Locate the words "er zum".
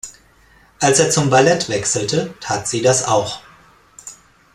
0.97-1.29